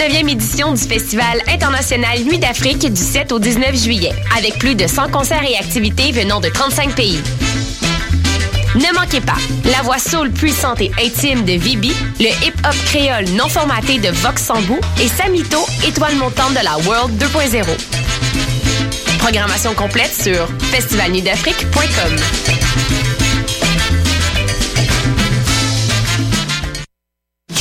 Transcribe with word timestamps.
29e 0.00 0.30
édition 0.30 0.72
du 0.72 0.80
Festival 0.80 1.42
international 1.46 2.20
Nuit 2.20 2.38
d'Afrique 2.38 2.90
du 2.90 3.02
7 3.02 3.32
au 3.32 3.38
19 3.38 3.76
juillet, 3.76 4.12
avec 4.34 4.58
plus 4.58 4.74
de 4.74 4.86
100 4.86 5.10
concerts 5.10 5.42
et 5.42 5.58
activités 5.58 6.10
venant 6.10 6.40
de 6.40 6.48
35 6.48 6.94
pays. 6.94 7.20
Ne 8.76 8.98
manquez 8.98 9.20
pas 9.20 9.36
la 9.66 9.82
voix 9.82 9.98
soul 9.98 10.30
puissante 10.30 10.80
et 10.80 10.90
intime 11.04 11.44
de 11.44 11.52
Vibi, 11.52 11.92
le 12.18 12.28
hip-hop 12.28 12.74
créole 12.86 13.28
non 13.36 13.50
formaté 13.50 13.98
de 13.98 14.08
Vox 14.08 14.42
Sambou 14.42 14.78
et 15.02 15.08
Samito, 15.08 15.66
étoile 15.86 16.16
montante 16.16 16.54
de 16.54 16.64
la 16.64 16.78
World 16.88 17.22
2.0. 17.22 17.66
Programmation 19.18 19.74
complète 19.74 20.14
sur 20.14 20.48
festivalnuitdafrique.com. 20.70 23.09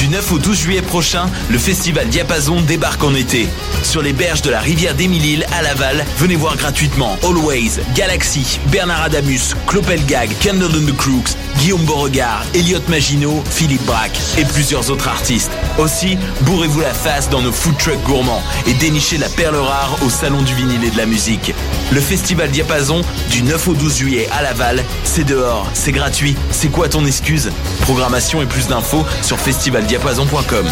9 0.10 0.32
au 0.32 0.40
12 0.40 0.58
juillet 0.58 0.82
prochain, 0.82 1.30
le 1.50 1.58
festival 1.58 2.08
Diapason 2.08 2.62
débarque 2.62 3.04
en 3.04 3.14
été. 3.14 3.48
Sur 3.84 4.02
les 4.02 4.14
berges 4.14 4.42
de 4.42 4.50
la 4.50 4.60
rivière 4.60 4.96
d'Émile 4.96 5.46
à 5.52 5.62
Laval, 5.62 6.04
venez 6.18 6.36
voir 6.36 6.58
gratuitement 6.58 7.18
Always, 7.24 7.80
Galaxy, 7.96 8.60
Bernard 8.72 9.04
Adamus, 9.04 9.56
Clopelgag, 9.68 10.30
Candle 10.44 10.76
and 10.76 10.88
the 10.88 10.96
Crooks, 10.96 11.36
Guillaume 11.60 11.86
Beauregard, 11.86 12.44
Elliot 12.56 12.82
Maginot, 12.88 13.44
Philippe 13.50 13.86
Braque 13.86 14.18
et 14.38 14.46
plusieurs 14.46 14.90
autres 14.90 15.08
artistes. 15.08 15.52
Aussi, 15.78 16.18
bourrez-vous 16.42 16.82
la 16.82 16.94
face 16.94 17.30
dans 17.30 17.42
nos 17.42 17.52
food 17.52 17.78
trucks 17.78 18.04
gourmands 18.04 18.42
et 18.68 18.74
dénichez 18.74 19.18
la 19.18 19.30
perle 19.30 19.56
rare 19.56 19.98
au 20.06 20.10
Salon 20.10 20.42
du 20.42 20.54
vinyle 20.54 20.84
et 20.84 20.92
de 20.92 20.98
la 20.98 21.06
musique. 21.06 21.54
Le 21.92 22.02
festival 22.02 22.50
Diapason, 22.50 23.02
du 23.32 23.44
9 23.44 23.68
au 23.68 23.74
12 23.74 23.98
juillet 23.98 24.28
à 24.32 24.42
Laval, 24.42 24.84
c'est 25.04 25.24
dehors, 25.24 25.68
c'est 25.74 25.92
gratuit, 25.92 26.36
c'est 26.52 26.70
quoi 26.70 26.90
ton 26.90 27.06
excuse? 27.06 27.52
Programmation 27.82 28.42
et 28.42 28.46
plus 28.46 28.68
d'infos 28.68 29.06
sur 29.22 29.38
festivaldiapason.com. 29.38 30.66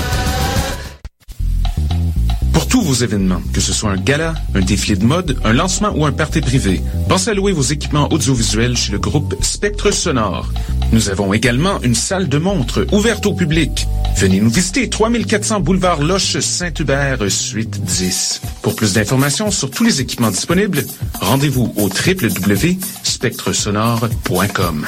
Pour 2.53 2.67
tous 2.67 2.81
vos 2.81 2.93
événements, 2.95 3.41
que 3.53 3.61
ce 3.61 3.71
soit 3.71 3.91
un 3.91 3.97
gala, 3.97 4.33
un 4.55 4.61
défilé 4.61 4.97
de 4.97 5.05
mode, 5.05 5.39
un 5.45 5.53
lancement 5.53 5.91
ou 5.95 6.05
un 6.05 6.11
party 6.11 6.41
privé, 6.41 6.81
pensez 7.07 7.29
à 7.29 7.33
louer 7.33 7.51
vos 7.51 7.61
équipements 7.61 8.11
audiovisuels 8.11 8.75
chez 8.75 8.91
le 8.91 8.99
groupe 8.99 9.35
Spectre 9.41 9.91
Sonore. 9.91 10.51
Nous 10.91 11.09
avons 11.09 11.33
également 11.33 11.81
une 11.81 11.95
salle 11.95 12.29
de 12.29 12.37
montre 12.37 12.85
ouverte 12.91 13.25
au 13.25 13.33
public. 13.33 13.87
Venez 14.15 14.39
nous 14.39 14.49
visiter 14.49 14.89
3400 14.89 15.59
boulevard 15.59 16.01
Loche 16.01 16.39
Saint-Hubert, 16.39 17.19
suite 17.29 17.83
10. 17.83 18.41
Pour 18.61 18.73
plus 18.75 18.93
d'informations 18.93 19.51
sur 19.51 19.69
tous 19.69 19.83
les 19.83 19.99
équipements 20.01 20.31
disponibles, 20.31 20.85
rendez-vous 21.19 21.73
au 21.75 21.89
www.spectresonore.com. 21.89 24.87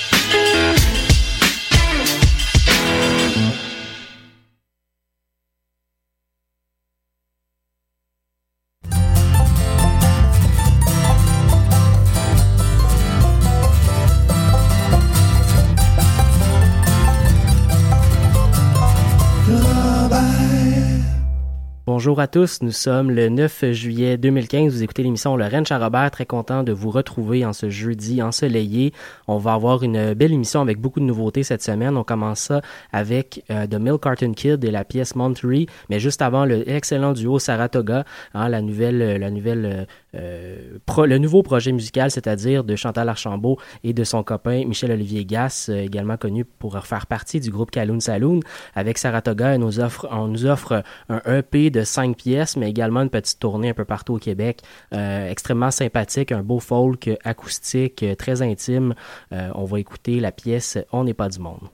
Bonjour 22.01 22.19
à 22.19 22.25
tous, 22.25 22.63
nous 22.63 22.71
sommes 22.71 23.11
le 23.11 23.29
9 23.29 23.73
juillet 23.73 24.17
2015. 24.17 24.73
Vous 24.73 24.81
écoutez 24.81 25.03
l'émission 25.03 25.37
Lorraine 25.37 25.67
Charrobert. 25.67 26.09
Très 26.09 26.25
content 26.25 26.63
de 26.63 26.71
vous 26.71 26.89
retrouver 26.89 27.45
en 27.45 27.53
ce 27.53 27.69
jeudi 27.69 28.23
ensoleillé. 28.23 28.91
On 29.27 29.37
va 29.37 29.53
avoir 29.53 29.83
une 29.83 30.15
belle 30.15 30.33
émission 30.33 30.61
avec 30.61 30.79
beaucoup 30.79 30.99
de 30.99 31.05
nouveautés 31.05 31.43
cette 31.43 31.61
semaine. 31.61 31.95
On 31.97 32.03
commence 32.03 32.39
ça 32.39 32.61
avec 32.91 33.45
euh, 33.51 33.67
The 33.67 33.75
Milk 33.75 34.01
Carton 34.01 34.33
Kid 34.33 34.63
et 34.63 34.71
la 34.71 34.83
pièce 34.83 35.15
Monterey, 35.15 35.67
mais 35.91 35.99
juste 35.99 36.23
avant 36.23 36.45
le 36.45 36.67
excellent 36.67 37.13
duo 37.13 37.37
Saratoga, 37.37 38.03
hein, 38.33 38.49
la 38.49 38.63
nouvelle, 38.63 39.19
la 39.19 39.29
nouvelle, 39.29 39.85
euh, 40.15 40.77
le 41.05 41.17
nouveau 41.17 41.43
projet 41.43 41.71
musical, 41.71 42.11
c'est-à-dire 42.11 42.63
de 42.63 42.75
Chantal 42.75 43.09
Archambault 43.09 43.57
et 43.83 43.93
de 43.93 44.03
son 44.03 44.23
copain 44.23 44.65
Michel-Olivier 44.65 45.25
Gass, 45.25 45.69
euh, 45.69 45.77
également 45.77 46.17
connu 46.17 46.45
pour 46.45 46.77
faire 46.85 47.07
partie 47.07 47.39
du 47.39 47.49
groupe 47.49 47.71
Kaloun 47.71 48.01
Saloon. 48.01 48.39
Avec 48.75 48.97
Saratoga, 48.97 49.55
on 49.55 50.27
nous 50.27 50.45
offre 50.45 50.83
un 51.09 51.21
EP 51.25 51.69
de 51.69 51.83
cinq 51.83 52.17
pièces, 52.17 52.57
mais 52.57 52.69
également 52.69 53.01
une 53.01 53.09
petite 53.09 53.39
tournée 53.39 53.69
un 53.69 53.73
peu 53.73 53.85
partout 53.85 54.15
au 54.15 54.19
Québec. 54.19 54.61
Euh, 54.93 55.29
extrêmement 55.29 55.71
sympathique, 55.71 56.31
un 56.31 56.43
beau 56.43 56.59
folk 56.59 57.09
acoustique, 57.23 58.05
très 58.17 58.41
intime. 58.41 58.93
On 59.31 59.65
va 59.65 59.79
écouter 59.79 60.19
la 60.19 60.31
pièce 60.31 60.77
On 60.91 61.03
n'est 61.03 61.13
pas 61.13 61.29
du 61.29 61.39
monde. 61.39 61.69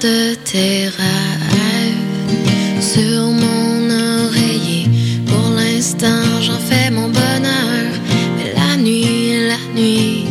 De 0.00 0.34
tes 0.34 0.88
rêves 0.88 2.80
sur 2.80 3.30
mon 3.42 3.90
oreiller. 4.26 4.88
Pour 5.26 5.50
l'instant, 5.50 6.40
j'en 6.40 6.58
fais 6.58 6.90
mon 6.90 7.08
bonheur. 7.08 7.90
Mais 8.36 8.52
la 8.54 8.76
nuit, 8.76 9.48
la 9.48 9.80
nuit 9.80 10.26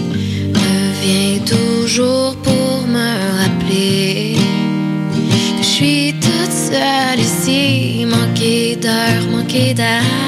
revient 0.53 1.39
toujours 1.45 2.35
pour 2.44 2.88
me 2.88 3.09
rappeler 3.39 4.35
je 5.57 5.81
suis 5.81 6.13
toute 6.21 6.51
seule 6.51 7.19
ici, 7.19 8.06
manquée 8.06 8.77
d'air, 8.77 9.21
manquée 9.29 9.73
d'air. 9.73 10.25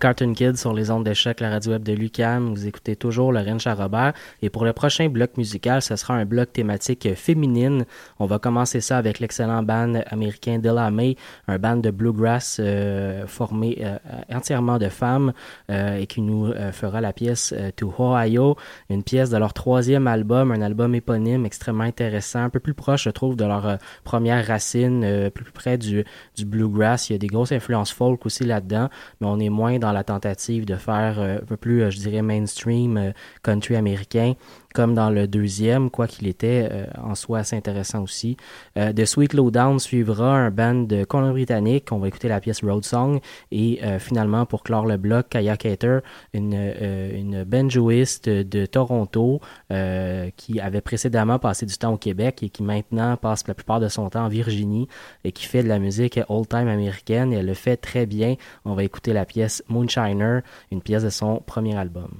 Cartoon 0.00 0.32
Kids 0.32 0.56
sur 0.56 0.72
les 0.72 0.90
ondes 0.90 1.04
de 1.04 1.12
choc, 1.12 1.40
la 1.40 1.50
radio 1.50 1.72
web 1.72 1.82
de 1.82 1.92
Lucam. 1.92 2.54
Vous 2.54 2.66
écoutez 2.66 2.96
toujours 2.96 3.32
Lorraine 3.32 3.60
Charrobert. 3.60 4.14
Et 4.40 4.48
pour 4.48 4.64
le 4.64 4.72
prochain 4.72 5.08
bloc 5.08 5.36
musical, 5.36 5.82
ce 5.82 5.94
sera 5.94 6.14
un 6.14 6.24
bloc 6.24 6.52
thématique 6.52 7.14
féminine. 7.14 7.84
On 8.18 8.24
va 8.24 8.38
commencer 8.38 8.80
ça 8.80 8.96
avec 8.96 9.20
l'excellent 9.20 9.62
band 9.62 10.00
américain 10.06 10.58
Della 10.58 10.90
May, 10.90 11.16
un 11.48 11.58
band 11.58 11.76
de 11.76 11.90
bluegrass 11.90 12.56
euh, 12.58 13.26
formé 13.26 13.78
euh, 13.82 13.98
entièrement 14.32 14.78
de 14.78 14.88
femmes 14.88 15.34
euh, 15.70 15.98
et 15.98 16.06
qui 16.06 16.22
nous 16.22 16.46
euh, 16.46 16.72
fera 16.72 17.02
la 17.02 17.12
pièce 17.12 17.52
euh, 17.56 17.70
To 17.76 17.92
Ohio, 17.98 18.56
une 18.88 19.02
pièce 19.02 19.28
de 19.28 19.36
leur 19.36 19.52
troisième 19.52 20.06
album, 20.06 20.50
un 20.50 20.62
album 20.62 20.94
éponyme 20.94 21.44
extrêmement 21.44 21.84
intéressant, 21.84 22.42
un 22.42 22.50
peu 22.50 22.60
plus 22.60 22.74
proche, 22.74 23.04
je 23.04 23.10
trouve, 23.10 23.36
de 23.36 23.44
leur 23.44 23.66
euh, 23.66 23.76
première 24.04 24.46
racine, 24.46 25.30
plus 25.34 25.52
près 25.52 25.76
du, 25.76 26.04
du 26.36 26.46
bluegrass. 26.46 27.10
Il 27.10 27.12
y 27.12 27.16
a 27.16 27.18
des 27.18 27.26
grosses 27.26 27.52
influences 27.52 27.92
folk 27.92 28.24
aussi 28.24 28.44
là-dedans, 28.44 28.88
mais 29.20 29.26
on 29.26 29.38
est 29.38 29.50
moins 29.50 29.78
dans 29.78 29.89
la 29.92 30.04
tentative 30.04 30.64
de 30.64 30.76
faire 30.76 31.20
euh, 31.20 31.38
un 31.38 31.44
peu 31.44 31.56
plus, 31.56 31.82
euh, 31.82 31.90
je 31.90 31.98
dirais, 31.98 32.22
mainstream 32.22 32.96
euh, 32.96 33.12
country 33.42 33.76
américain, 33.76 34.34
comme 34.74 34.94
dans 34.94 35.10
le 35.10 35.26
deuxième, 35.26 35.90
quoi 35.90 36.06
qu'il 36.06 36.28
était 36.28 36.68
euh, 36.70 36.86
en 37.02 37.14
soi 37.14 37.38
assez 37.38 37.56
intéressant 37.56 38.02
aussi. 38.02 38.36
Euh, 38.76 38.92
de 38.92 39.04
Sweet 39.04 39.34
Lowdown 39.34 39.78
suivra 39.78 40.36
un 40.36 40.50
band 40.50 40.74
de 40.74 41.04
Colombie-Britannique. 41.04 41.88
On 41.90 41.98
va 41.98 42.08
écouter 42.08 42.28
la 42.28 42.40
pièce 42.40 42.62
Road 42.62 42.84
Song. 42.84 43.20
Et 43.50 43.80
euh, 43.82 43.98
finalement, 43.98 44.46
pour 44.46 44.62
clore 44.62 44.86
le 44.86 44.96
bloc, 44.96 45.28
Kaya 45.30 45.56
Cater, 45.56 45.98
une, 46.32 46.54
euh, 46.54 47.18
une 47.18 47.44
banjoiste 47.44 48.28
de 48.28 48.66
Toronto 48.66 49.40
euh, 49.72 50.30
qui 50.36 50.60
avait 50.60 50.80
précédemment 50.80 51.38
passé 51.38 51.66
du 51.66 51.76
temps 51.76 51.92
au 51.92 51.98
Québec 51.98 52.42
et 52.42 52.48
qui 52.48 52.62
maintenant 52.62 53.16
passe 53.16 53.46
la 53.48 53.54
plupart 53.54 53.80
de 53.80 53.88
son 53.88 54.08
temps 54.10 54.24
en 54.24 54.28
Virginie 54.28 54.88
et 55.24 55.32
qui 55.32 55.46
fait 55.46 55.62
de 55.62 55.68
la 55.68 55.78
musique 55.78 56.20
old-time 56.28 56.68
américaine. 56.68 57.32
Et 57.32 57.36
elle 57.36 57.46
le 57.46 57.54
fait 57.54 57.76
très 57.76 58.06
bien. 58.06 58.36
On 58.64 58.74
va 58.74 58.84
écouter 58.84 59.12
la 59.12 59.24
pièce 59.24 59.62
Moonshiner, 59.68 60.40
une 60.70 60.82
pièce 60.82 61.02
de 61.02 61.10
son 61.10 61.42
premier 61.44 61.76
album. 61.76 62.10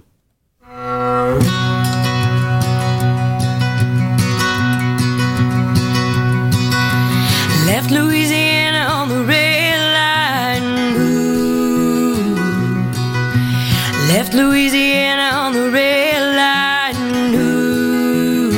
Left 7.73 7.91
Louisiana 7.93 8.83
on 8.99 9.09
the 9.09 9.23
red 9.23 9.79
line. 9.99 10.97
Ooh. 10.97 12.35
Left 14.09 14.35
Louisiana 14.35 15.29
on 15.45 15.53
the 15.53 15.71
red 15.71 16.21
line. 16.43 17.35
Ooh. 17.37 18.51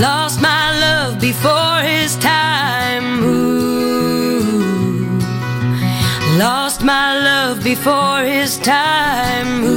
Lost 0.00 0.40
my 0.40 0.64
love 0.80 1.20
before 1.20 1.78
his 1.80 2.16
time. 2.16 3.22
Ooh. 3.22 4.50
Lost 6.38 6.82
my 6.82 7.14
love 7.30 7.62
before 7.62 8.24
his 8.24 8.58
time. 8.58 9.71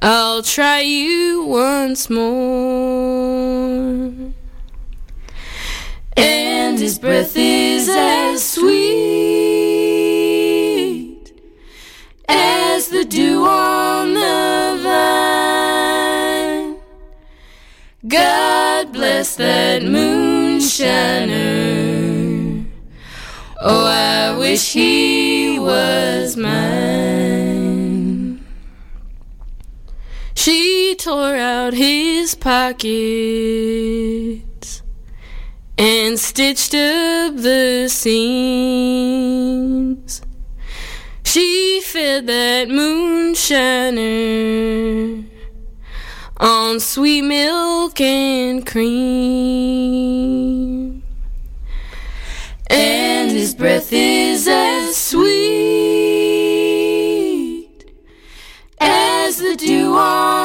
I'll 0.00 0.42
try 0.42 0.80
you 0.80 1.42
once 1.42 2.08
more. 2.08 2.28
And 6.16 6.78
his 6.78 7.00
breath 7.00 7.36
is 7.36 7.88
as 7.88 8.48
sweet 8.48 8.78
as 12.28 12.88
the 12.88 13.04
dew 13.04 13.44
on 13.44 14.14
the 14.14 14.78
vine. 14.84 16.76
God 18.06 18.92
bless 18.92 19.34
that 19.36 19.82
moonshiner. 19.82 21.38
Oh, 23.60 23.84
I 23.86 24.38
wish 24.38 24.72
he 24.72 25.58
was 25.58 26.36
mine. 26.36 27.17
Tore 30.98 31.36
out 31.36 31.72
his 31.74 32.34
pockets 32.34 32.88
and 35.78 36.18
stitched 36.18 36.74
up 36.74 37.36
the 37.36 37.86
seams. 37.88 39.08
She 41.22 41.80
fed 41.84 42.26
that 42.26 42.66
moonshiner 42.68 44.04
on 46.36 46.80
sweet 46.80 47.22
milk 47.22 48.00
and 48.00 48.66
cream. 48.66 48.98
And 52.70 53.30
his 53.30 53.54
breath 53.54 53.92
is 53.92 54.48
as 54.48 54.96
sweet 54.96 55.28
as 58.80 59.38
the 59.38 59.54
dew 59.56 59.94
on 59.94 60.37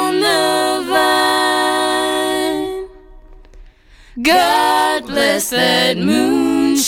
God 4.24 5.06
bless 5.06 5.50
that 5.50 5.98
moonshiner. 5.98 6.78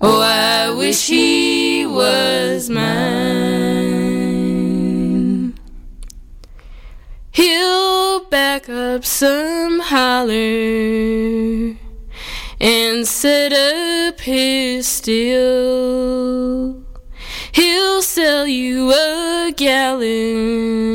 Oh, 0.00 0.20
I 0.20 0.70
wish 0.70 1.06
he 1.06 1.86
was 1.86 2.68
mine. 2.68 2.84
He'll 7.30 8.24
back 8.24 8.68
up 8.68 9.04
some 9.04 9.78
holler 9.78 10.32
and 12.60 13.06
set 13.06 13.52
up 13.52 14.18
his 14.18 14.88
still. 14.88 16.82
He'll 17.52 18.02
sell 18.02 18.48
you 18.48 18.90
a 18.90 19.52
gallon 19.56 20.94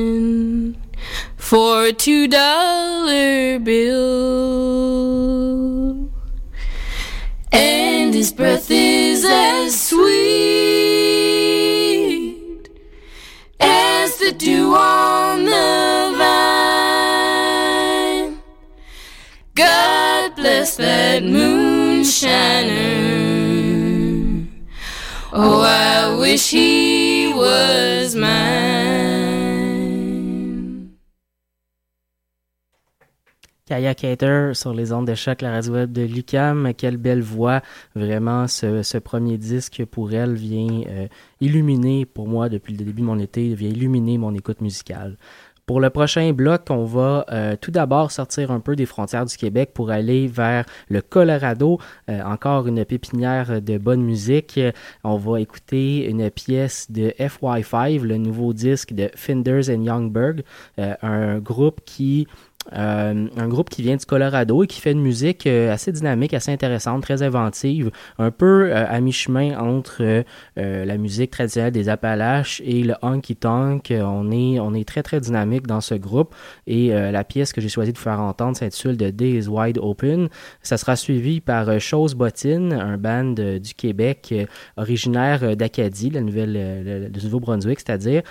for 1.49 1.85
a 1.85 1.91
two 1.91 2.27
dollar 2.27 3.57
bill. 3.57 4.69
And 7.51 8.13
his 8.13 8.31
breath 8.31 8.69
is 8.69 9.25
as 9.27 9.81
sweet 9.89 10.05
as 13.59 14.17
the 14.17 14.31
dew 14.31 14.75
on 14.75 15.45
the 15.45 16.13
vine. 16.19 17.19
God 19.55 20.35
bless 20.35 20.77
that 20.77 21.23
moonshiner. 21.23 22.38
Oh, 25.33 25.62
I 25.62 26.15
wish 26.15 26.51
he 26.51 27.33
was 27.33 28.13
mine. 28.13 28.68
Kaya 33.69 33.93
Cater 33.93 34.53
sur 34.55 34.73
les 34.73 34.91
ondes 34.91 35.05
de 35.05 35.13
choc, 35.13 35.43
la 35.43 35.51
radio 35.51 35.73
web 35.73 35.91
de 35.91 36.01
Lucam. 36.01 36.73
Quelle 36.75 36.97
belle 36.97 37.21
voix. 37.21 37.62
Vraiment, 37.93 38.47
ce, 38.47 38.82
ce 38.82 38.97
premier 38.97 39.38
disque 39.38 39.86
pour 39.86 40.12
elle 40.12 40.34
vient 40.34 40.82
euh, 40.88 41.08
illuminer, 41.39 42.08
pour 42.08 42.27
moi, 42.27 42.49
depuis 42.49 42.73
le 42.73 42.79
début 42.79 42.93
de 42.93 43.05
mon 43.05 43.19
été, 43.19 43.53
vient 43.53 43.69
illuminer 43.69 44.17
mon 44.17 44.34
écoute 44.34 44.62
musicale. 44.62 45.17
Pour 45.67 45.79
le 45.79 45.91
prochain 45.91 46.34
bloc, 46.34 46.63
on 46.71 46.84
va 46.84 47.27
euh, 47.32 47.55
tout 47.62 47.69
d'abord 47.69 48.12
sortir 48.12 48.49
un 48.49 48.60
peu 48.60 48.75
des 48.75 48.88
frontières 48.88 49.25
du 49.25 49.38
Québec 49.38 49.69
pour 49.75 49.91
aller 49.91 50.25
vers 50.25 50.65
le 50.89 51.03
Colorado. 51.03 51.77
Euh, 52.10 52.23
encore 52.23 52.65
une 52.65 52.84
pépinière 52.86 53.62
de 53.62 53.77
bonne 53.77 54.01
musique. 54.01 54.60
On 55.03 55.17
va 55.17 55.41
écouter 55.41 56.10
une 56.10 56.32
pièce 56.32 56.89
de 56.89 57.13
FY5, 57.19 58.01
le 58.01 58.17
nouveau 58.17 58.51
disque 58.51 58.93
de 58.93 59.12
Finders 59.13 59.69
and 59.69 59.84
Youngberg, 59.84 60.41
un 60.77 61.38
groupe 61.38 61.82
qui 61.86 62.25
euh, 62.73 63.27
un 63.36 63.47
groupe 63.47 63.69
qui 63.69 63.82
vient 63.82 63.95
du 63.95 64.05
Colorado 64.05 64.63
et 64.63 64.67
qui 64.67 64.82
fait 64.82 64.91
une 64.91 65.01
musique 65.01 65.47
euh, 65.47 65.73
assez 65.73 65.91
dynamique, 65.91 66.34
assez 66.34 66.51
intéressante, 66.51 67.01
très 67.01 67.23
inventive, 67.23 67.91
un 68.17 68.32
peu 68.32 68.69
euh, 68.71 68.86
à 68.88 68.99
mi-chemin 68.99 69.58
entre 69.58 70.23
la 70.55 70.97
musique 70.97 71.32
traditionnelle 71.32 71.71
des 71.71 71.89
Appalaches 71.89 72.62
et 72.65 72.84
le 72.84 72.95
honky 73.01 73.36
tonk. 73.36 73.93
On 73.93 74.32
est, 74.32 74.60
on 74.60 74.73
est 74.73 74.88
très 74.88 75.03
très 75.03 75.19
dynamique 75.19 75.67
dans 75.67 75.82
ce 75.82 75.95
groupe 75.95 76.36
et 76.67 76.89
la 76.89 77.23
pièce 77.23 77.53
que 77.53 77.62
j'ai 77.62 77.69
choisi 77.69 77.93
de 77.93 77.97
faire 77.97 78.19
entendre 78.19 78.58
s'intitule 78.58 78.97
The 78.97 79.15
Day 79.15 79.32
is 79.32 79.47
Wide 79.47 79.77
Open. 79.77 80.29
Ça 80.62 80.77
sera 80.77 80.95
suivi 80.95 81.41
par 81.41 81.79
Chose 81.79 82.15
Bottine, 82.15 82.73
un 82.73 82.97
band 82.97 83.34
du 83.34 83.73
Québec 83.75 84.34
originaire 84.77 85.55
d'Acadie, 85.55 86.10
la 86.10 86.21
nouvelle, 86.21 86.53
le, 86.53 87.08
le 87.08 87.23
Nouveau-Brunswick, 87.23 87.79
c'est-à-dire 87.79 88.21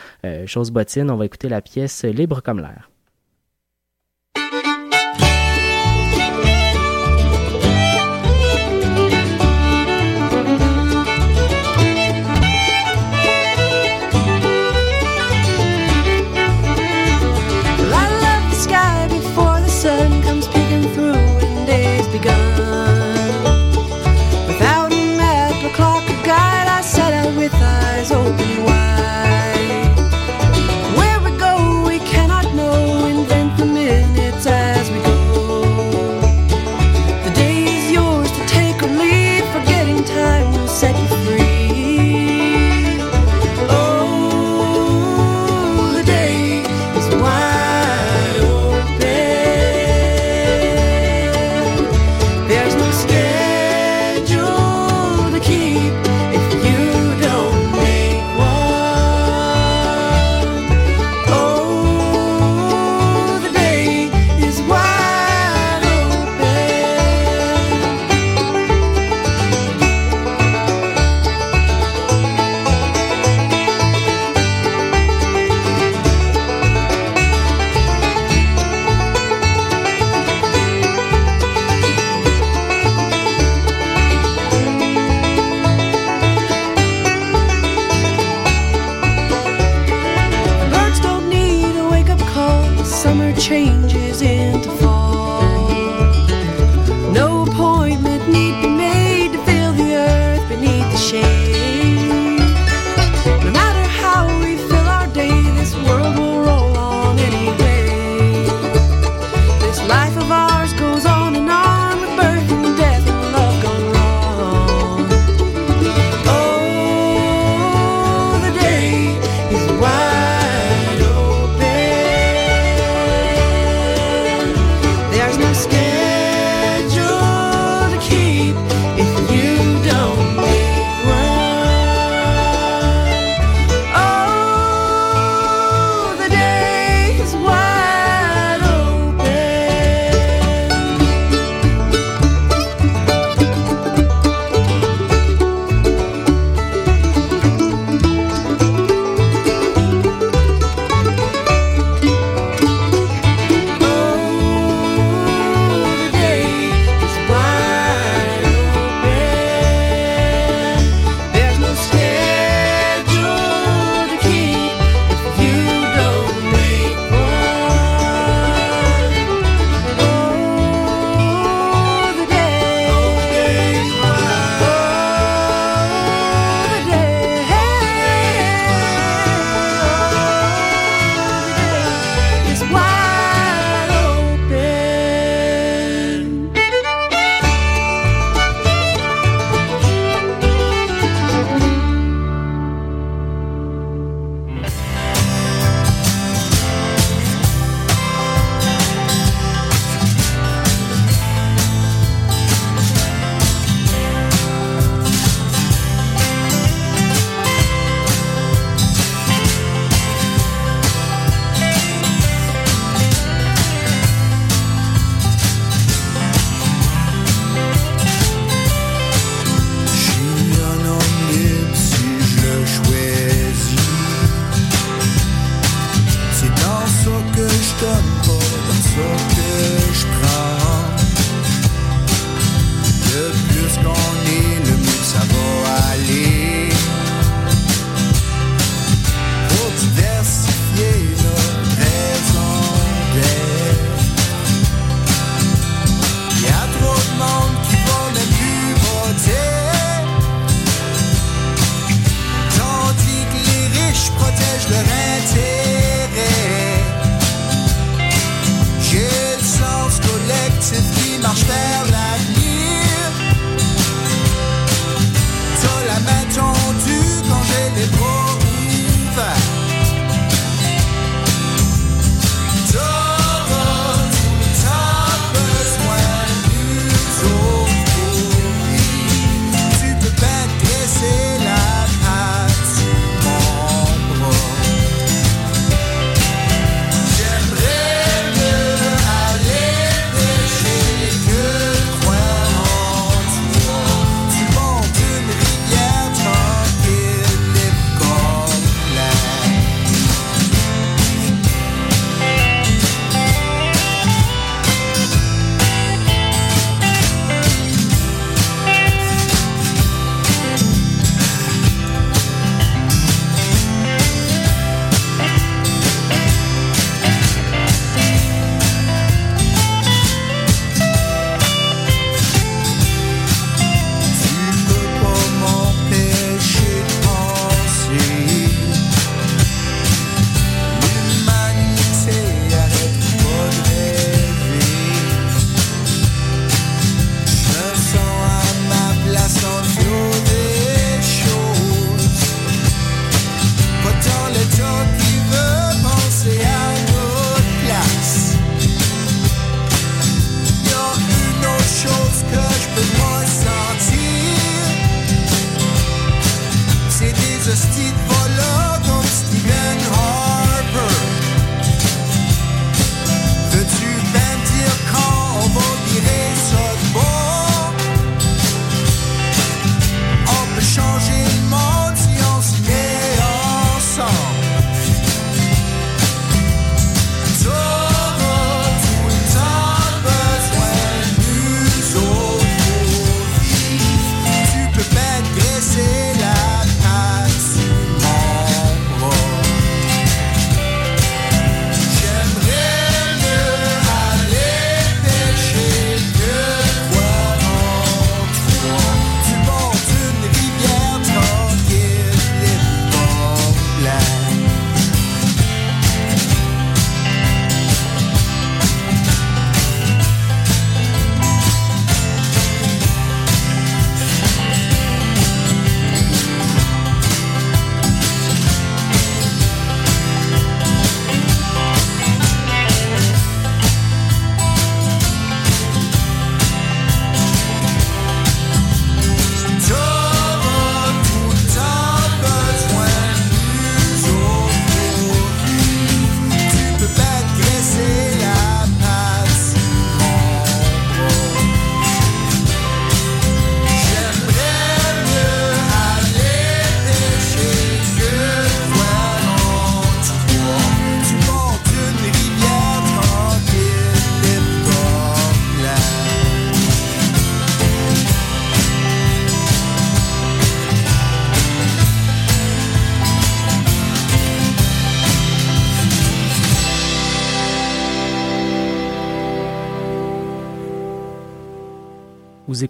Chose 0.47 0.71
Bottine. 0.71 1.11
On 1.11 1.17
va 1.17 1.25
écouter 1.25 1.49
la 1.49 1.61
pièce 1.61 2.05
Libre 2.05 2.43
comme 2.43 2.59
l'air. 2.59 2.91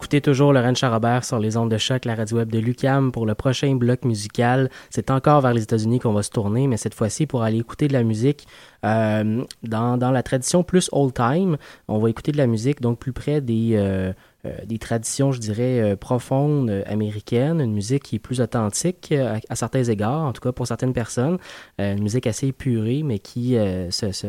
Écoutez 0.08 0.22
toujours 0.22 0.54
Laurent 0.54 0.74
Charrobert 0.74 1.22
sur 1.22 1.38
les 1.38 1.58
ondes 1.58 1.70
de 1.70 1.76
choc, 1.76 2.06
la 2.06 2.14
radio 2.14 2.38
web 2.38 2.50
de 2.50 2.58
Lucam 2.58 3.12
pour 3.12 3.26
le 3.26 3.34
prochain 3.34 3.74
bloc 3.74 4.06
musical. 4.06 4.70
C'est 4.88 5.10
encore 5.10 5.42
vers 5.42 5.52
les 5.52 5.64
États-Unis 5.64 5.98
qu'on 5.98 6.14
va 6.14 6.22
se 6.22 6.30
tourner, 6.30 6.66
mais 6.66 6.78
cette 6.78 6.94
fois-ci 6.94 7.26
pour 7.26 7.42
aller 7.42 7.58
écouter 7.58 7.88
de 7.88 7.92
la 7.92 8.02
musique 8.02 8.46
euh, 8.86 9.44
dans, 9.64 9.98
dans 9.98 10.10
la 10.10 10.22
tradition 10.22 10.62
plus 10.62 10.88
old 10.92 11.12
time. 11.12 11.58
On 11.88 11.98
va 11.98 12.08
écouter 12.08 12.32
de 12.32 12.38
la 12.38 12.46
musique 12.46 12.80
donc 12.80 12.98
plus 12.98 13.12
près 13.12 13.42
des 13.42 13.72
euh, 13.74 14.14
euh, 14.46 14.52
des 14.66 14.78
traditions, 14.78 15.32
je 15.32 15.40
dirais, 15.40 15.80
euh, 15.80 15.96
profondes 15.96 16.84
américaines, 16.86 17.60
une 17.60 17.72
musique 17.72 18.04
qui 18.04 18.16
est 18.16 18.20
plus 18.20 18.40
authentique 18.40 19.08
euh, 19.10 19.34
à, 19.34 19.52
à 19.52 19.56
certains 19.56 19.82
égards, 19.82 20.22
en 20.22 20.32
tout 20.32 20.40
cas 20.40 20.52
pour 20.52 20.64
certaines 20.64 20.92
personnes, 20.92 21.38
une 21.78 22.02
musique 22.02 22.26
assez 22.28 22.46
épurée, 22.46 23.02
mais 23.02 23.18
qui 23.18 23.56
se, 23.90 24.12
se, 24.12 24.28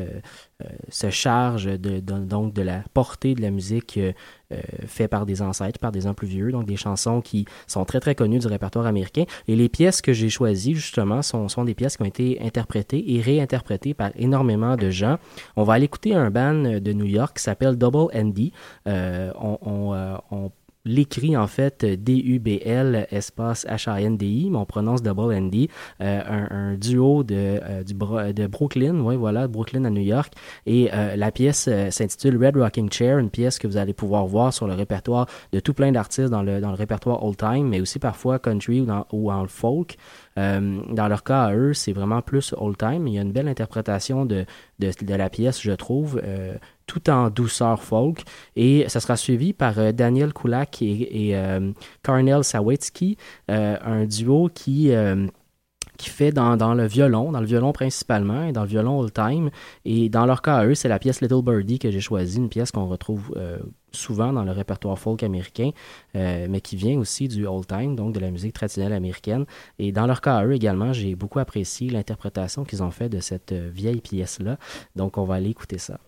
se 0.89 1.09
charge 1.09 1.65
de, 1.65 1.99
donc 1.99 2.53
de 2.53 2.61
la 2.61 2.83
portée 2.93 3.33
de 3.33 3.41
la 3.41 3.49
musique 3.49 3.97
euh, 3.97 4.11
euh, 4.51 4.57
fait 4.87 5.07
par 5.07 5.25
des 5.25 5.41
ancêtres, 5.41 5.79
par 5.79 5.91
des 5.91 6.01
gens 6.01 6.13
plus 6.13 6.27
vieux, 6.27 6.51
donc 6.51 6.65
des 6.65 6.75
chansons 6.75 7.21
qui 7.21 7.45
sont 7.67 7.85
très 7.85 7.99
très 7.99 8.15
connues 8.15 8.39
du 8.39 8.47
répertoire 8.47 8.85
américain. 8.85 9.23
Et 9.47 9.55
les 9.55 9.69
pièces 9.69 10.01
que 10.01 10.11
j'ai 10.11 10.29
choisies 10.29 10.73
justement 10.73 11.21
sont, 11.21 11.47
des 11.63 11.75
pièces 11.75 11.97
qui 11.97 12.03
ont 12.03 12.07
été 12.07 12.39
interprétées 12.41 13.15
et 13.15 13.21
réinterprétées 13.21 13.93
par 13.93 14.11
énormément 14.15 14.75
de 14.75 14.89
gens. 14.89 15.17
On 15.55 15.63
va 15.63 15.73
aller 15.73 15.85
écouter 15.85 16.15
un 16.15 16.31
band 16.31 16.79
de 16.79 16.93
New 16.93 17.05
York 17.05 17.37
qui 17.37 17.43
s'appelle 17.43 17.75
Double. 17.75 18.07
Euh, 18.13 18.51
euh, 18.87 20.17
on 20.31 20.51
l'écrit 20.89 21.37
en 21.37 21.47
fait 21.47 21.85
D-U-B-L 21.85 23.07
espace 23.11 23.65
H-A-N-D-I, 23.67 24.49
mais 24.49 24.57
on 24.57 24.65
prononce 24.65 25.01
Double 25.01 25.33
N-D, 25.33 25.69
euh, 26.01 26.21
un, 26.27 26.47
un 26.71 26.75
duo 26.75 27.23
de, 27.23 27.35
euh, 27.35 27.83
du 27.83 27.93
Bro- 27.93 28.33
de 28.33 28.47
Brooklyn, 28.47 28.99
ouais, 29.01 29.15
voilà, 29.15 29.47
Brooklyn 29.47 29.85
à 29.85 29.89
New 29.89 30.01
York. 30.01 30.33
Et 30.65 30.89
euh, 30.93 31.15
la 31.15 31.31
pièce 31.31 31.67
euh, 31.69 31.91
s'intitule 31.91 32.43
Red 32.43 32.57
Rocking 32.57 32.91
Chair, 32.91 33.19
une 33.19 33.29
pièce 33.29 33.59
que 33.59 33.67
vous 33.67 33.77
allez 33.77 33.93
pouvoir 33.93 34.25
voir 34.25 34.53
sur 34.53 34.67
le 34.67 34.73
répertoire 34.73 35.27
de 35.53 35.59
tout 35.59 35.73
plein 35.73 35.91
d'artistes 35.91 36.29
dans 36.31 36.43
le, 36.43 36.59
dans 36.59 36.69
le 36.69 36.75
répertoire 36.75 37.23
old 37.23 37.37
time, 37.37 37.67
mais 37.67 37.79
aussi 37.81 37.99
parfois 37.99 38.39
country 38.39 38.81
ou, 38.81 38.85
dans, 38.85 39.05
ou 39.11 39.31
en 39.31 39.45
folk. 39.47 39.95
Euh, 40.37 40.79
dans 40.91 41.07
leur 41.07 41.23
cas, 41.23 41.43
à 41.43 41.53
eux, 41.55 41.73
c'est 41.73 41.91
vraiment 41.93 42.21
plus 42.21 42.53
old 42.57 42.77
time. 42.77 43.07
Il 43.07 43.13
y 43.13 43.19
a 43.19 43.21
une 43.21 43.31
belle 43.31 43.47
interprétation 43.47 44.25
de, 44.25 44.45
de, 44.79 44.91
de 45.01 45.13
la 45.15 45.29
pièce, 45.29 45.61
je 45.61 45.71
trouve, 45.71 46.19
euh, 46.23 46.55
tout 46.89 47.09
en 47.09 47.29
douceur 47.29 47.83
folk. 47.83 48.23
Et 48.55 48.89
ça 48.89 48.99
sera 48.99 49.15
suivi 49.15 49.53
par 49.53 49.77
euh, 49.77 49.91
Daniel 49.91 50.33
Kulak 50.33 50.81
et, 50.81 51.27
et 51.27 51.37
euh, 51.37 51.71
Carnel 52.01 52.43
Sawitsky, 52.43 53.15
euh, 53.49 53.77
un 53.95 54.05
duo 54.05 54.49
qui... 54.53 54.91
euh, 54.91 55.27
qui 55.97 56.09
fait 56.09 56.31
dans, 56.31 56.55
dans 56.55 56.75
le 56.75 56.87
violon, 56.87 57.33
dans 57.33 57.41
le 57.41 57.45
violon 57.45 57.73
principalement, 57.73 58.45
et 58.45 58.53
dans 58.53 58.61
le 58.61 58.69
violon 58.69 58.99
old-time. 59.01 59.49
Et 59.83 60.07
dans 60.07 60.25
leur 60.25 60.41
cas 60.41 60.55
à 60.55 60.65
eux, 60.65 60.73
c'est 60.73 60.87
la 60.87 60.97
pièce 60.97 61.19
Little 61.19 61.41
Birdie 61.43 61.77
que 61.77 61.91
j'ai 61.91 61.99
choisie, 61.99 62.37
une 62.37 62.47
pièce 62.47 62.71
qu'on 62.71 62.87
retrouve 62.87 63.33
euh, 63.35 63.57
souvent 63.91 64.31
dans 64.31 64.45
le 64.45 64.53
répertoire 64.53 64.97
folk 64.97 65.23
américain, 65.23 65.71
mais 66.13 66.61
qui 66.61 66.77
vient 66.77 66.97
aussi 66.97 67.27
du 67.27 67.45
old-time, 67.45 67.97
donc 67.97 68.13
de 68.13 68.21
la 68.21 68.31
musique 68.31 68.53
traditionnelle 68.53 68.93
américaine. 68.93 69.43
Et 69.77 69.91
dans 69.91 70.07
leur 70.07 70.21
cas 70.21 70.37
à 70.37 70.45
eux 70.45 70.53
également, 70.53 70.93
j'ai 70.93 71.15
beaucoup 71.15 71.39
apprécié 71.39 71.89
l'interprétation 71.89 72.63
qu'ils 72.63 72.81
ont 72.81 72.91
fait 72.91 73.09
de 73.09 73.19
cette 73.19 73.51
vieille 73.51 73.99
pièce-là. 73.99 74.57
Donc 74.95 75.17
on 75.17 75.25
va 75.25 75.35
aller 75.35 75.49
écouter 75.49 75.79
ça. 75.79 75.99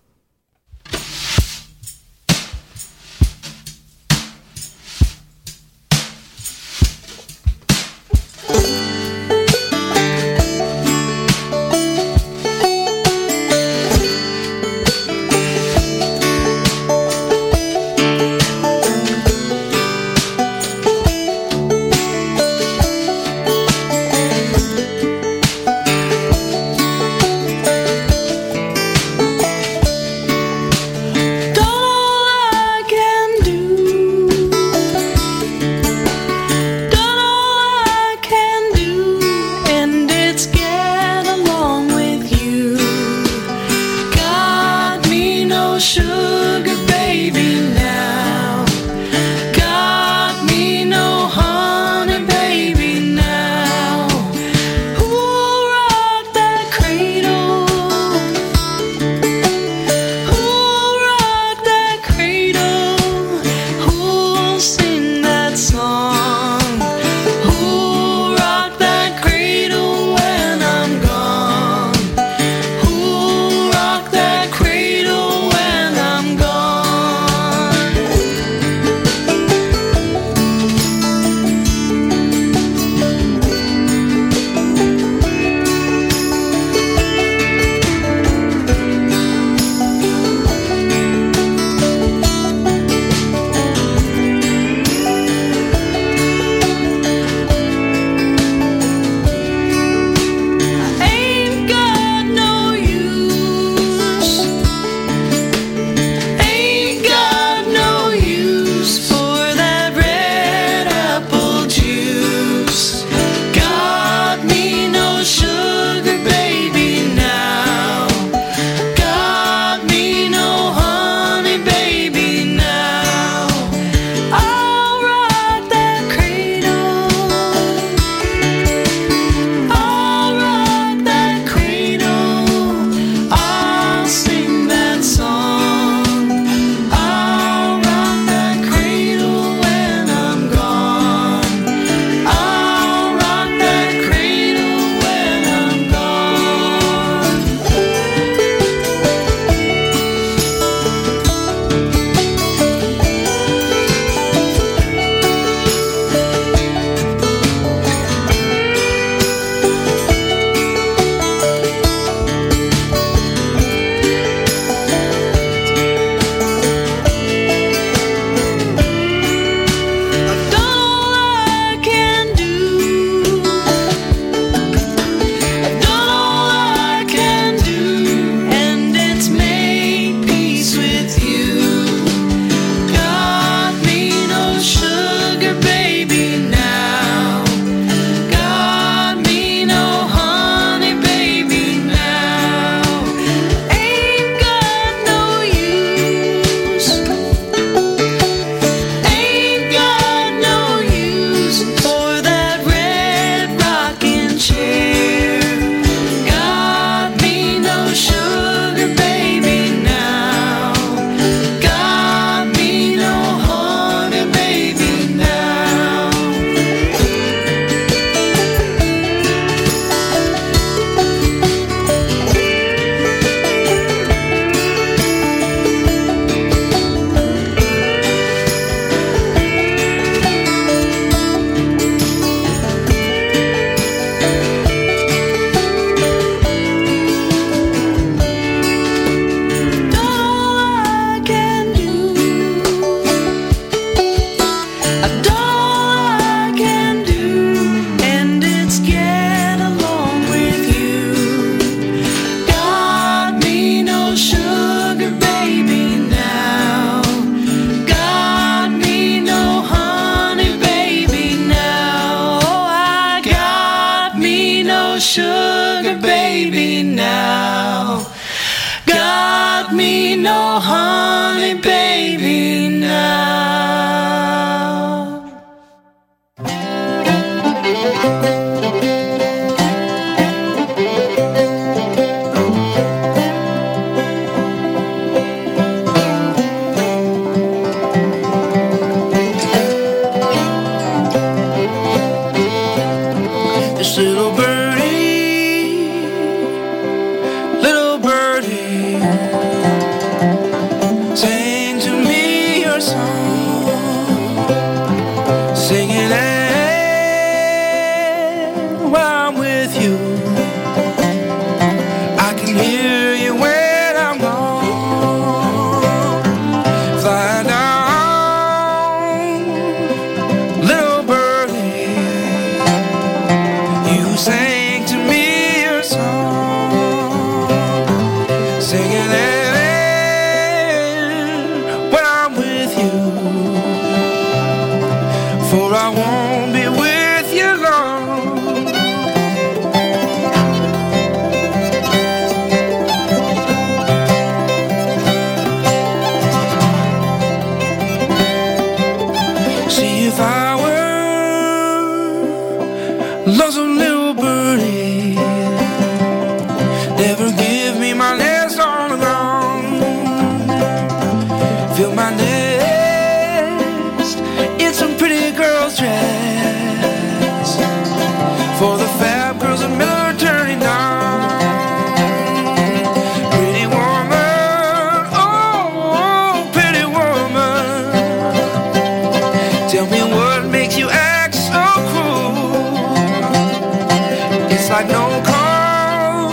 Like 384.72 384.88
no 384.88 385.22
cause 385.26 386.32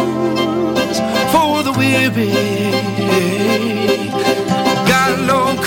for 1.32 1.62
the 1.64 1.72
weary. 1.76 2.30
Got 4.86 5.18
no 5.26 5.60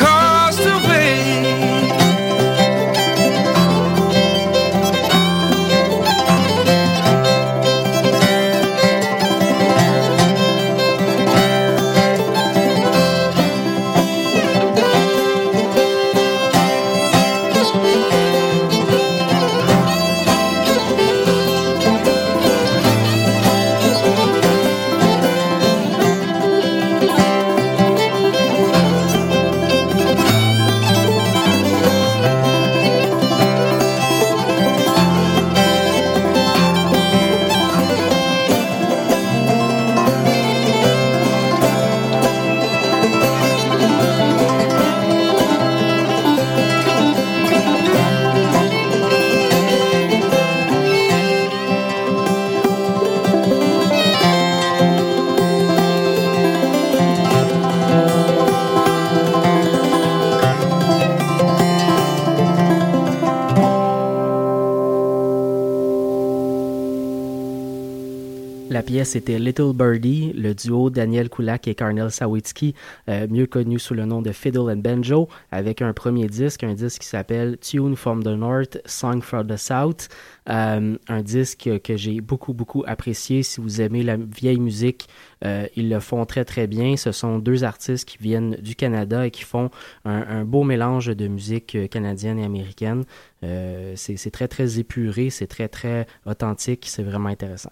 La 69.11 69.15
pièce 69.15 69.23
était 69.23 69.39
Little 69.39 69.73
Birdie, 69.73 70.31
le 70.31 70.55
duo 70.55 70.89
Daniel 70.89 71.27
Koulak 71.27 71.67
et 71.67 71.75
Carnel 71.75 72.09
Sawitsky, 72.11 72.75
euh, 73.09 73.27
mieux 73.29 73.45
connu 73.45 73.77
sous 73.77 73.93
le 73.93 74.05
nom 74.05 74.21
de 74.21 74.31
Fiddle 74.31 74.71
and 74.71 74.77
Banjo, 74.77 75.27
avec 75.51 75.81
un 75.81 75.91
premier 75.91 76.27
disque, 76.27 76.63
un 76.63 76.75
disque 76.75 77.01
qui 77.01 77.07
s'appelle 77.07 77.57
Tune 77.57 77.97
from 77.97 78.23
the 78.23 78.27
North, 78.27 78.81
Song 78.85 79.21
from 79.21 79.47
the 79.47 79.57
South. 79.57 80.07
Euh, 80.49 80.95
un 81.09 81.21
disque 81.21 81.69
que 81.83 81.97
j'ai 81.97 82.21
beaucoup, 82.21 82.53
beaucoup 82.53 82.85
apprécié. 82.87 83.43
Si 83.43 83.59
vous 83.59 83.81
aimez 83.81 84.01
la 84.01 84.15
vieille 84.15 84.61
musique, 84.61 85.09
euh, 85.43 85.67
ils 85.75 85.89
le 85.89 85.99
font 85.99 86.25
très, 86.25 86.45
très 86.45 86.67
bien. 86.67 86.95
Ce 86.95 87.11
sont 87.11 87.37
deux 87.37 87.65
artistes 87.65 88.07
qui 88.07 88.17
viennent 88.17 88.55
du 88.61 88.75
Canada 88.75 89.25
et 89.27 89.31
qui 89.31 89.43
font 89.43 89.71
un, 90.05 90.45
beau 90.45 90.63
mélange 90.63 91.07
de 91.07 91.27
musique 91.27 91.77
canadienne 91.89 92.39
et 92.39 92.45
américaine. 92.45 93.03
C'est 93.41 94.31
très, 94.31 94.47
très 94.47 94.79
épuré, 94.79 95.29
c'est 95.31 95.47
très, 95.47 95.67
très 95.67 96.07
authentique, 96.25 96.85
c'est 96.87 97.03
vraiment 97.03 97.27
intéressant. 97.27 97.71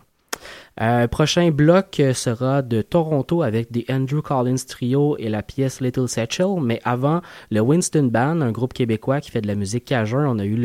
Euh, 0.82 1.08
prochain 1.08 1.52
bloc 1.52 2.00
euh, 2.00 2.14
sera 2.14 2.62
de 2.62 2.82
Toronto 2.82 3.44
avec 3.44 3.72
des 3.72 3.86
Andrew 3.90 4.22
Collins 4.22 4.64
Trio 4.68 5.18
et 5.18 5.30
la 5.30 5.44
pièce 5.44 5.82
Little 5.82 6.08
Satchel. 6.08 6.62
Mais 6.62 6.80
avant, 6.84 7.22
le 7.52 7.60
Winston 7.60 8.10
Band, 8.12 8.42
un 8.42 8.52
groupe 8.52 8.74
québécois 8.74 9.20
qui 9.20 9.32
fait 9.32 9.42
de 9.42 9.48
la 9.48 9.56
musique 9.56 9.86
cajun, 9.86 10.26
on 10.26 10.40
a 10.40 10.46
eu 10.46 10.58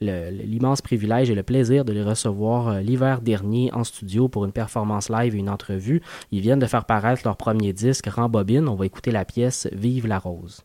l'immense 0.00 0.82
privilège 0.82 1.30
et 1.30 1.34
le 1.34 1.42
plaisir 1.42 1.84
de 1.84 1.92
les 1.92 2.02
recevoir 2.02 2.68
euh, 2.68 2.80
l'hiver 2.80 3.20
dernier 3.20 3.70
en 3.72 3.84
studio 3.84 4.28
pour 4.28 4.44
une 4.44 4.52
performance 4.52 5.08
live 5.08 5.34
et 5.34 5.38
une 5.38 5.50
entrevue. 5.50 6.02
Ils 6.32 6.40
viennent 6.40 6.58
de 6.58 6.66
faire 6.66 6.84
paraître 6.84 7.22
leur 7.24 7.36
premier 7.36 7.72
disque, 7.72 8.06
Rambobine. 8.06 8.68
On 8.68 8.74
va 8.74 8.86
écouter 8.86 9.10
la 9.10 9.24
pièce 9.24 9.68
Vive 9.72 10.06
la 10.06 10.18
rose. 10.18 10.64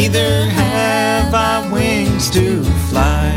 neither 0.00 0.46
have 0.46 1.34
I 1.34 1.70
wings 1.70 2.30
to 2.30 2.64
fly. 2.88 3.36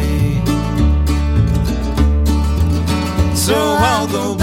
So 3.36 3.58
although 3.92 4.36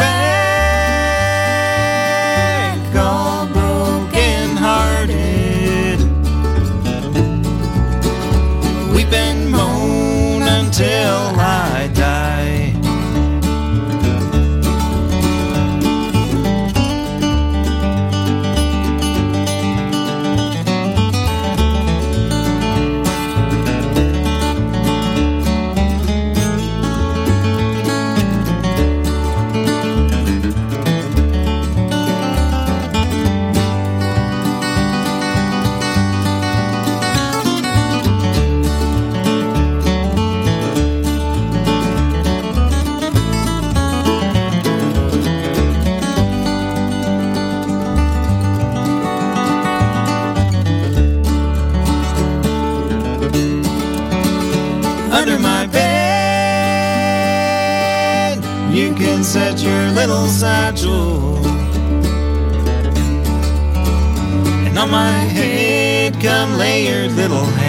little 67.16 67.59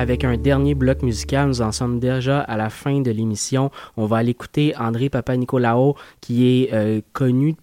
avec 0.00 0.24
un 0.24 0.38
dernier 0.38 0.74
bloc 0.74 1.02
musical. 1.02 1.48
Nous 1.48 1.60
en 1.60 1.72
sommes 1.72 2.00
déjà 2.00 2.40
à 2.40 2.56
la 2.56 2.70
fin 2.70 3.02
de 3.02 3.10
l'émission. 3.10 3.70
On 3.98 4.06
va 4.06 4.16
aller 4.16 4.30
écouter 4.30 4.74
André 4.78 5.10
Papanicolaou, 5.10 5.94
qui 6.22 6.46
est 6.46 6.72
euh, 6.72 7.02
connu 7.12 7.54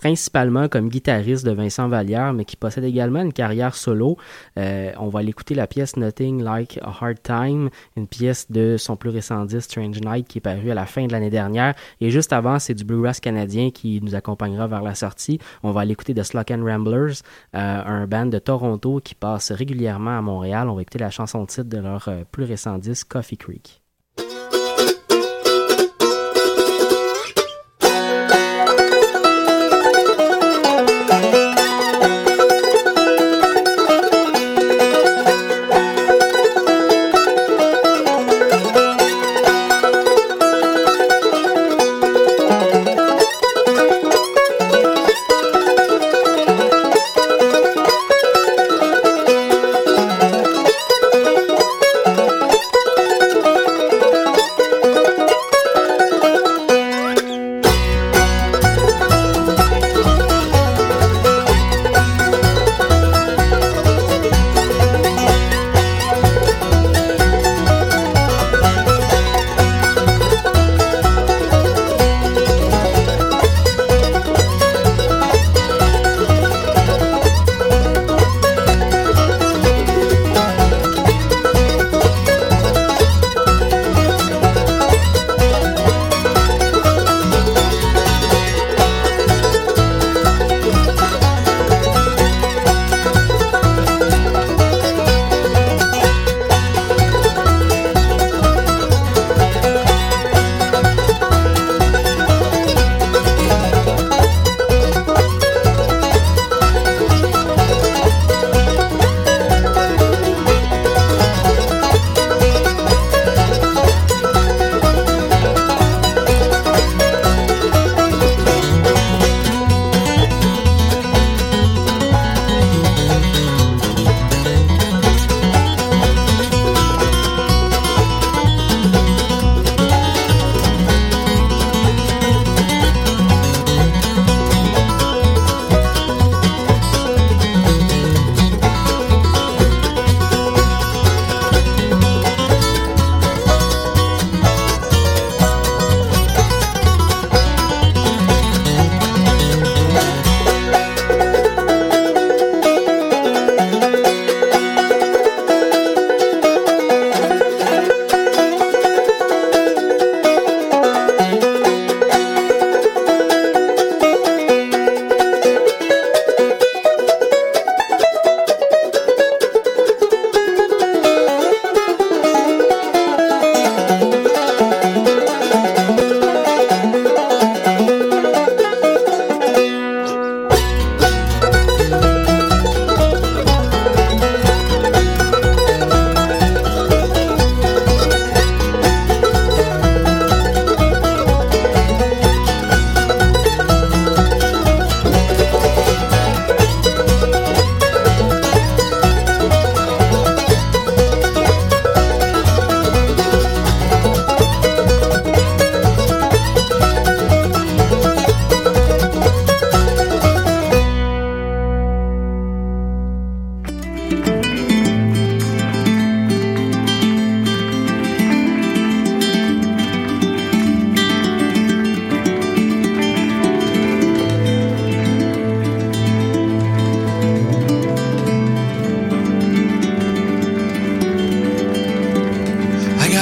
principalement 0.00 0.66
comme 0.66 0.88
guitariste 0.88 1.44
de 1.44 1.50
Vincent 1.50 1.86
Vallière, 1.86 2.32
mais 2.32 2.46
qui 2.46 2.56
possède 2.56 2.84
également 2.84 3.20
une 3.20 3.34
carrière 3.34 3.74
solo. 3.74 4.16
Euh, 4.56 4.92
on 4.98 5.10
va 5.10 5.22
l'écouter 5.22 5.54
la 5.54 5.66
pièce 5.66 5.94
Nothing 5.96 6.42
Like 6.42 6.78
a 6.80 6.88
Hard 6.88 7.22
Time, 7.22 7.68
une 7.98 8.06
pièce 8.06 8.50
de 8.50 8.78
son 8.78 8.96
plus 8.96 9.10
récent 9.10 9.44
disque 9.44 9.72
Strange 9.72 10.00
Night 10.00 10.26
qui 10.26 10.38
est 10.38 10.40
paru 10.40 10.70
à 10.70 10.74
la 10.74 10.86
fin 10.86 11.06
de 11.06 11.12
l'année 11.12 11.28
dernière. 11.28 11.74
Et 12.00 12.08
juste 12.08 12.32
avant, 12.32 12.58
c'est 12.58 12.72
du 12.72 12.82
bluegrass 12.82 13.20
canadien 13.20 13.70
qui 13.70 14.00
nous 14.02 14.14
accompagnera 14.14 14.66
vers 14.66 14.82
la 14.82 14.94
sortie. 14.94 15.38
On 15.62 15.70
va 15.70 15.84
l'écouter 15.84 16.14
de 16.14 16.22
Slock 16.22 16.50
and 16.50 16.64
Ramblers, 16.64 17.20
euh, 17.54 17.82
un 17.84 18.06
band 18.06 18.24
de 18.24 18.38
Toronto 18.38 19.00
qui 19.04 19.14
passe 19.14 19.52
régulièrement 19.52 20.16
à 20.16 20.22
Montréal. 20.22 20.70
On 20.70 20.76
va 20.76 20.80
écouter 20.80 20.98
la 20.98 21.10
chanson 21.10 21.44
titre 21.44 21.68
de 21.68 21.78
leur 21.78 22.08
euh, 22.08 22.24
plus 22.32 22.44
récent 22.44 22.78
disque 22.78 23.08
Coffee 23.08 23.36
Creek. 23.36 23.79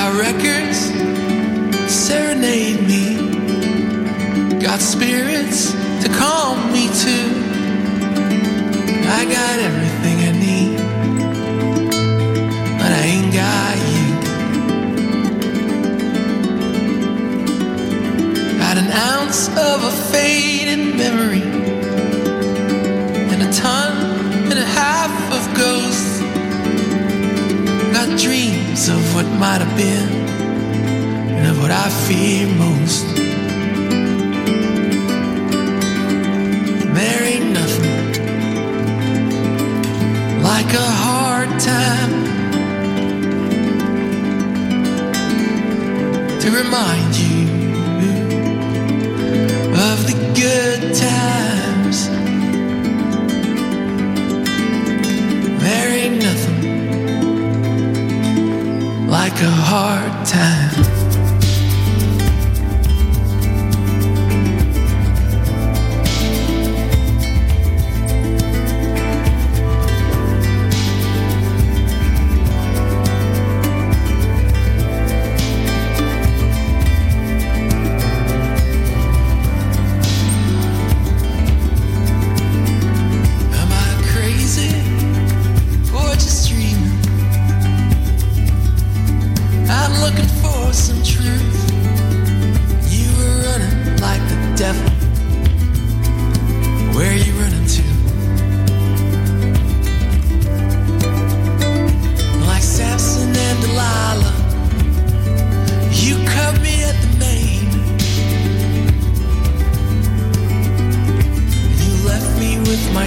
Got 0.09 0.21
records 0.21 0.79
serenade 1.93 2.81
me, 2.89 3.17
got 4.59 4.81
spirits 4.81 5.73
to 6.03 6.09
calm 6.09 6.73
me 6.73 6.89
to. 6.89 7.17
I 9.07 9.27
got 9.27 9.59
everything 9.59 10.17
I 10.25 10.33
need, 10.33 10.79
but 12.79 12.91
I 12.91 13.03
ain't 13.13 13.33
got 13.35 13.77
you. 13.93 14.09
Got 18.59 18.79
an 18.79 18.91
ounce 18.91 19.49
of 19.49 19.85
a 19.85 19.91
faded 20.11 20.97
memory, 20.97 21.43
and 23.31 23.43
a 23.43 23.53
ton 23.53 24.08
dreams 28.79 28.89
of 28.89 29.15
what 29.15 29.27
might 29.39 29.61
have 29.61 29.77
been 29.77 30.09
and 31.37 31.47
of 31.49 31.61
what 31.61 31.71
I 31.71 31.89
fear 32.07 32.47
most. 32.57 33.07
There 36.95 37.23
ain't 37.23 37.53
nothing 37.53 38.13
like 40.43 40.73
a 40.75 40.91
hard 41.05 41.49
time 41.61 42.13
to 46.41 46.51
remind 46.51 47.17
you 47.17 47.49
of 49.75 50.07
the 50.07 50.15
good 50.35 50.95
times. 50.95 51.48
Hard 59.71 60.25
time. 60.25 60.58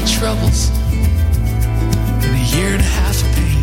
my 0.02 0.08
troubles 0.08 0.70
in 2.24 2.34
a 2.34 2.56
year 2.56 2.74
and 2.74 2.82
a 2.82 2.84
half 2.84 3.22
of 3.22 3.36
pain. 3.36 3.61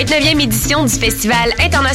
29e 0.00 0.40
édition 0.40 0.84
du 0.86 0.94
Festival 0.98 1.52
international 1.58 1.90